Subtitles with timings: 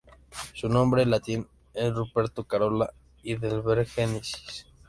[0.55, 2.91] Su nombre en latín es "Ruperto Carola
[3.23, 4.65] Heidelbergensis".